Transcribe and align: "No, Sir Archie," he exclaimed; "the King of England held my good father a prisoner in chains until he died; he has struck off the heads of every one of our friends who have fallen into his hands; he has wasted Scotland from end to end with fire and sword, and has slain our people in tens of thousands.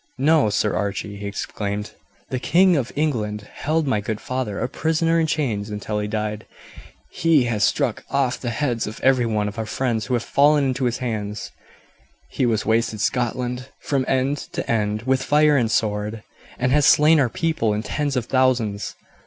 "No, 0.17 0.49
Sir 0.49 0.75
Archie," 0.75 1.17
he 1.17 1.27
exclaimed; 1.27 1.91
"the 2.31 2.39
King 2.39 2.75
of 2.75 2.91
England 2.95 3.47
held 3.53 3.85
my 3.85 4.01
good 4.01 4.19
father 4.19 4.59
a 4.59 4.67
prisoner 4.67 5.19
in 5.19 5.27
chains 5.27 5.69
until 5.69 5.99
he 5.99 6.07
died; 6.07 6.47
he 7.11 7.43
has 7.43 7.63
struck 7.63 8.03
off 8.09 8.39
the 8.39 8.49
heads 8.49 8.87
of 8.87 8.99
every 9.03 9.27
one 9.27 9.47
of 9.47 9.59
our 9.59 9.65
friends 9.67 10.07
who 10.07 10.15
have 10.15 10.23
fallen 10.23 10.63
into 10.63 10.85
his 10.85 10.97
hands; 10.97 11.51
he 12.31 12.45
has 12.45 12.65
wasted 12.65 12.99
Scotland 12.99 13.69
from 13.79 14.03
end 14.07 14.37
to 14.53 14.67
end 14.67 15.03
with 15.03 15.21
fire 15.21 15.55
and 15.55 15.69
sword, 15.69 16.23
and 16.57 16.71
has 16.71 16.87
slain 16.87 17.19
our 17.19 17.29
people 17.29 17.71
in 17.71 17.83
tens 17.83 18.15
of 18.15 18.25
thousands. 18.25 18.95